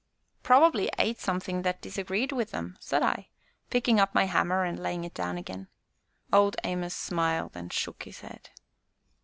"Probably 0.41 0.89
ate 0.97 1.19
something 1.19 1.61
that 1.61 1.79
disagreed 1.83 2.31
with 2.31 2.49
them," 2.49 2.75
said 2.79 3.03
I, 3.03 3.27
picking 3.69 3.99
up 3.99 4.15
my 4.15 4.23
hammer 4.23 4.63
and 4.63 4.81
laying 4.81 5.03
it 5.03 5.13
down 5.13 5.37
again. 5.37 5.67
Old 6.33 6.55
Amos 6.63 6.95
smiled 6.95 7.51
and 7.55 7.71
shook 7.71 8.01
his 8.01 8.21
head. 8.21 8.49